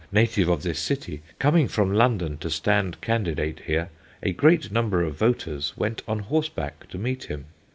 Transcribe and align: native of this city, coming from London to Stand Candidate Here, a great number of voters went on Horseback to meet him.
native 0.11 0.49
of 0.49 0.63
this 0.63 0.79
city, 0.79 1.21
coming 1.37 1.67
from 1.67 1.93
London 1.93 2.35
to 2.35 2.49
Stand 2.49 2.99
Candidate 3.01 3.59
Here, 3.67 3.91
a 4.23 4.33
great 4.33 4.71
number 4.71 5.03
of 5.03 5.13
voters 5.13 5.73
went 5.77 6.01
on 6.07 6.17
Horseback 6.17 6.89
to 6.89 6.97
meet 6.97 7.25
him. 7.25 7.45